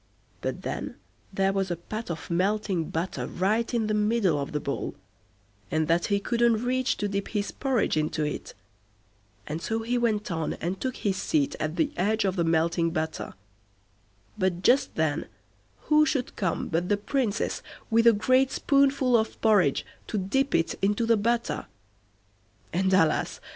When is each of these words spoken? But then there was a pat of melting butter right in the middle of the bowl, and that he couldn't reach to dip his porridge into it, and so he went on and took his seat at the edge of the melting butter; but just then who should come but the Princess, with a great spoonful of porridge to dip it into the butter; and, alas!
But 0.41 0.63
then 0.63 0.95
there 1.31 1.53
was 1.53 1.69
a 1.69 1.75
pat 1.75 2.09
of 2.09 2.31
melting 2.31 2.89
butter 2.89 3.27
right 3.27 3.71
in 3.71 3.85
the 3.85 3.93
middle 3.93 4.39
of 4.39 4.51
the 4.51 4.59
bowl, 4.59 4.95
and 5.69 5.87
that 5.87 6.07
he 6.07 6.19
couldn't 6.19 6.65
reach 6.65 6.97
to 6.97 7.07
dip 7.07 7.27
his 7.27 7.51
porridge 7.51 7.95
into 7.95 8.23
it, 8.23 8.55
and 9.45 9.61
so 9.61 9.83
he 9.83 9.99
went 9.99 10.31
on 10.31 10.53
and 10.55 10.81
took 10.81 10.95
his 10.95 11.17
seat 11.17 11.55
at 11.59 11.75
the 11.75 11.91
edge 11.97 12.25
of 12.25 12.35
the 12.35 12.43
melting 12.43 12.89
butter; 12.89 13.35
but 14.39 14.63
just 14.63 14.95
then 14.95 15.27
who 15.81 16.03
should 16.03 16.35
come 16.35 16.67
but 16.67 16.89
the 16.89 16.97
Princess, 16.97 17.61
with 17.91 18.07
a 18.07 18.11
great 18.11 18.49
spoonful 18.49 19.15
of 19.15 19.39
porridge 19.39 19.85
to 20.07 20.17
dip 20.17 20.55
it 20.55 20.73
into 20.81 21.05
the 21.05 21.15
butter; 21.17 21.67
and, 22.73 22.91
alas! 22.91 23.39